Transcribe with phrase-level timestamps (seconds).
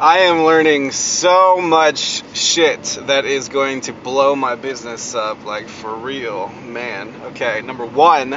[0.00, 5.66] I am learning so much shit that is going to blow my business up, like
[5.66, 7.12] for real, man.
[7.30, 8.30] Okay, number one,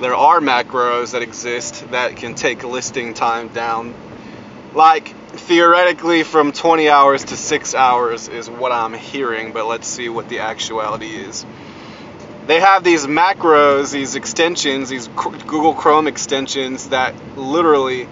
[0.00, 3.94] there are macros that exist that can take listing time down.
[4.74, 10.08] Like, theoretically, from 20 hours to 6 hours is what I'm hearing, but let's see
[10.08, 11.44] what the actuality is.
[12.46, 18.06] They have these macros, these extensions, these Google Chrome extensions that literally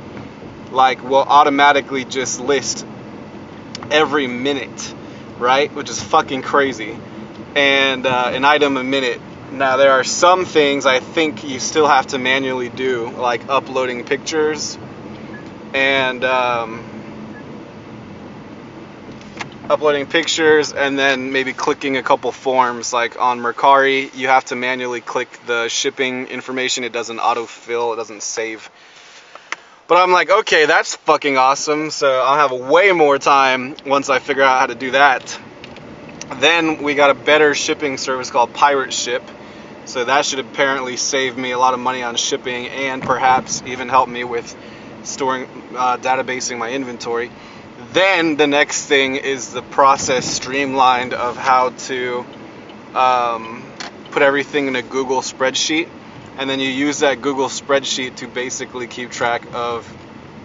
[0.75, 2.85] like will automatically just list
[3.91, 4.95] every minute,
[5.39, 5.73] right?
[5.73, 6.99] Which is fucking crazy.
[7.55, 9.21] And uh, an item a minute.
[9.53, 14.05] Now there are some things I think you still have to manually do, like uploading
[14.05, 14.77] pictures
[15.73, 16.85] and um,
[19.69, 24.57] uploading pictures and then maybe clicking a couple forms like on Mercari you have to
[24.57, 28.71] manually click the shipping information it doesn't autofill it doesn't save
[29.87, 31.91] but I'm like, okay, that's fucking awesome.
[31.91, 35.39] So I'll have way more time once I figure out how to do that.
[36.37, 39.23] Then we got a better shipping service called Pirate Ship.
[39.85, 43.91] So that should apparently save me a lot of money on shipping and perhaps even
[43.91, 44.57] help me with
[45.03, 45.45] storing,
[45.77, 47.31] uh, databasing my inventory.
[47.93, 52.25] Then the next thing is the process streamlined of how to
[52.95, 53.63] um,
[54.11, 55.89] put everything in a Google spreadsheet
[56.39, 59.91] and then you use that Google spreadsheet to basically keep track of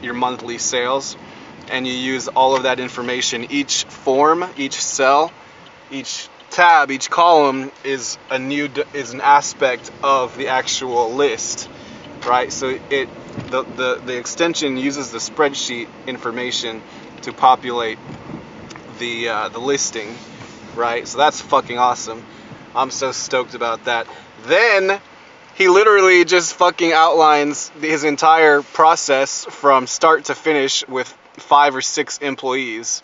[0.01, 1.17] your monthly sales.
[1.69, 3.45] And you use all of that information.
[3.51, 5.31] Each form each cell
[5.91, 11.69] each tab each column is a new is an aspect of the actual list
[12.25, 12.51] right?
[12.51, 13.09] So it
[13.49, 16.81] the, the the extension uses the spreadsheet information
[17.23, 17.97] to populate
[18.99, 20.15] the uh, the listing
[20.75, 21.07] right?
[21.07, 22.23] So that's fucking awesome.
[22.75, 24.07] I'm so stoked about that.
[24.43, 25.01] Then
[25.59, 31.81] he literally just fucking outlines his entire process from start to finish with five or
[31.81, 33.03] six employees.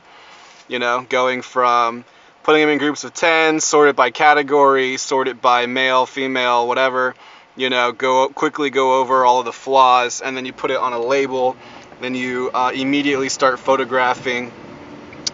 [0.69, 2.05] You know, going from
[2.43, 7.13] putting them in groups of 10, sorted by category, sorted by male, female, whatever.
[7.57, 10.77] You know, go quickly go over all of the flaws, and then you put it
[10.77, 11.57] on a label.
[11.99, 14.53] Then you uh, immediately start photographing,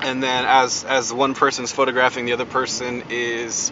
[0.01, 3.71] and then as as one person's photographing, the other person is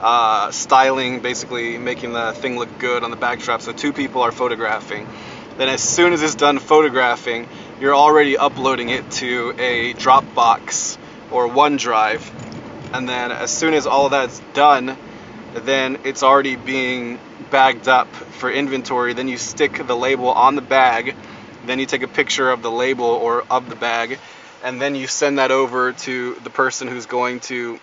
[0.00, 3.60] uh, styling, basically making the thing look good on the backdrop.
[3.60, 5.06] So two people are photographing.
[5.56, 7.48] Then as soon as it's done photographing,
[7.80, 10.96] you're already uploading it to a Dropbox
[11.30, 12.22] or OneDrive.
[12.94, 14.96] And then as soon as all that's done,
[15.54, 17.18] then it's already being
[17.50, 19.12] bagged up for inventory.
[19.12, 21.14] Then you stick the label on the bag.
[21.66, 24.18] Then you take a picture of the label or of the bag.
[24.64, 27.78] And then you send that over to the person who's going to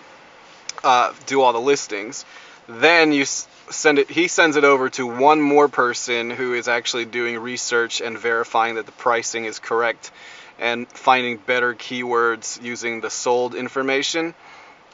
[0.84, 2.24] uh, do all the listings.
[2.68, 4.10] Then you send it.
[4.10, 8.74] He sends it over to one more person who is actually doing research and verifying
[8.74, 10.10] that the pricing is correct,
[10.58, 14.34] and finding better keywords using the sold information.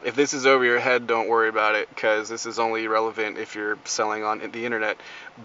[0.05, 3.39] If this is over your head, don't worry about it because this is only relevant
[3.39, 4.99] if you're selling on the internet.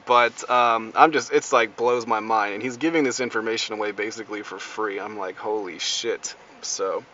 [0.05, 2.55] But um, I'm just, it's like blows my mind.
[2.55, 4.99] And he's giving this information away basically for free.
[4.99, 6.35] I'm like, holy shit.
[6.61, 7.05] So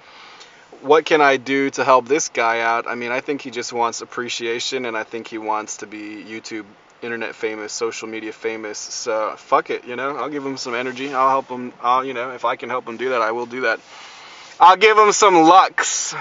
[0.81, 2.88] what can I do to help this guy out?
[2.88, 6.24] I mean, I think he just wants appreciation and I think he wants to be
[6.24, 6.66] YouTube
[7.02, 8.78] internet famous, social media famous.
[8.78, 10.18] So fuck it, you know.
[10.18, 11.14] I'll give him some energy.
[11.14, 11.74] I'll help him.
[11.81, 13.80] I'll, you know, if I can help him do that, I will do that.
[14.59, 16.16] I'll give him some lux.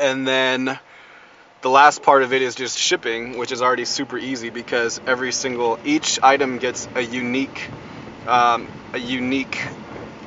[0.00, 0.78] And then
[1.62, 5.32] the last part of it is just shipping, which is already super easy because every
[5.32, 7.70] single each item gets a unique
[8.26, 9.60] um, a unique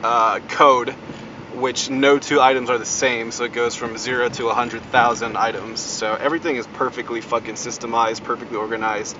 [0.04, 0.96] uh, code
[1.60, 5.38] which no two items are the same, so it goes from zero to a 100,000
[5.38, 5.80] items.
[5.80, 9.18] So everything is perfectly fucking systemized, perfectly organized.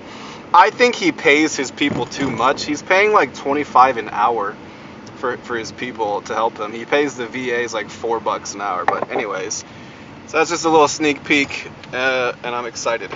[0.54, 2.64] I think he pays his people too much.
[2.64, 4.56] He's paying like 25 an hour
[5.16, 6.72] for, for his people to help him.
[6.72, 9.64] He pays the VAs like four bucks an hour, but anyways.
[10.26, 13.10] So that's just a little sneak peek, uh, and I'm excited.